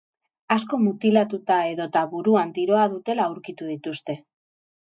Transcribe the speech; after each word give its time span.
Asko 0.53 0.77
mutilatuta 0.85 1.57
edota 1.73 2.03
buruan 2.15 2.57
tiroa 2.57 2.89
dutela 2.97 3.29
aurkitu 3.33 3.73
dituzte. 3.75 4.19